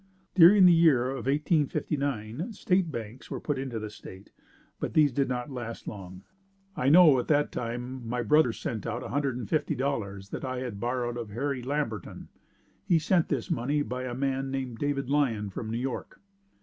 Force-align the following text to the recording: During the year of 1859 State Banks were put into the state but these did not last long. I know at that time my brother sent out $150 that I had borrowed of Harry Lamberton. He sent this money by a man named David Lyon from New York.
During 0.33 0.65
the 0.65 0.73
year 0.73 1.11
of 1.11 1.27
1859 1.27 2.53
State 2.53 2.91
Banks 2.91 3.29
were 3.29 3.39
put 3.39 3.59
into 3.59 3.77
the 3.77 3.91
state 3.91 4.31
but 4.79 4.95
these 4.95 5.11
did 5.11 5.29
not 5.29 5.51
last 5.51 5.87
long. 5.87 6.23
I 6.75 6.89
know 6.89 7.19
at 7.19 7.27
that 7.27 7.51
time 7.51 8.07
my 8.09 8.23
brother 8.23 8.51
sent 8.51 8.87
out 8.87 9.03
$150 9.03 10.29
that 10.31 10.43
I 10.43 10.61
had 10.61 10.79
borrowed 10.79 11.17
of 11.17 11.29
Harry 11.29 11.61
Lamberton. 11.61 12.29
He 12.87 12.97
sent 12.97 13.29
this 13.29 13.51
money 13.51 13.83
by 13.83 14.05
a 14.05 14.15
man 14.15 14.49
named 14.49 14.79
David 14.79 15.07
Lyon 15.07 15.51
from 15.51 15.69
New 15.69 15.77
York. 15.77 16.19